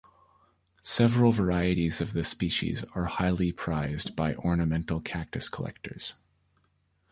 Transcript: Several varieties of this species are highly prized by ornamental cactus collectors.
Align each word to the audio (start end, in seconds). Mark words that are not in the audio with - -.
Several 0.81 1.31
varieties 1.31 2.01
of 2.01 2.13
this 2.13 2.27
species 2.27 2.83
are 2.95 3.05
highly 3.05 3.51
prized 3.51 4.15
by 4.15 4.33
ornamental 4.33 4.99
cactus 4.99 5.47
collectors. 5.47 6.15